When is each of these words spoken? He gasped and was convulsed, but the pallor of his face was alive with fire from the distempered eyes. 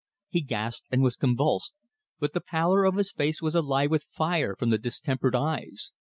He 0.29 0.41
gasped 0.41 0.87
and 0.89 1.03
was 1.03 1.15
convulsed, 1.15 1.75
but 2.19 2.33
the 2.33 2.41
pallor 2.41 2.85
of 2.85 2.95
his 2.95 3.11
face 3.11 3.39
was 3.39 3.53
alive 3.53 3.91
with 3.91 4.01
fire 4.05 4.55
from 4.55 4.71
the 4.71 4.79
distempered 4.79 5.35
eyes. 5.35 5.93